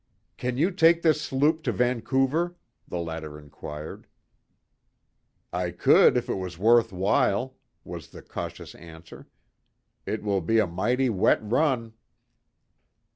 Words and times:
"Can 0.35 0.57
you 0.57 0.71
take 0.71 1.03
this 1.03 1.21
sloop 1.21 1.61
to 1.61 1.71
Vancouver?" 1.71 2.55
the 2.87 2.97
latter 2.97 3.37
inquired. 3.37 4.07
"I 5.53 5.69
could 5.69 6.17
if 6.17 6.27
it 6.27 6.33
was 6.39 6.57
worth 6.57 6.91
while," 6.91 7.55
was 7.83 8.07
the 8.07 8.23
cautious 8.23 8.73
answer. 8.73 9.27
"It 10.07 10.23
will 10.23 10.41
be 10.41 10.57
a 10.57 10.65
mighty 10.65 11.11
wet 11.11 11.37
run." 11.43 11.93